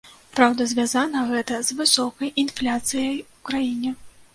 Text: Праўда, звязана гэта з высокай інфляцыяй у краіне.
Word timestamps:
Праўда, 0.37 0.65
звязана 0.71 1.21
гэта 1.33 1.61
з 1.69 1.77
высокай 1.83 2.35
інфляцыяй 2.47 3.15
у 3.33 3.51
краіне. 3.53 3.99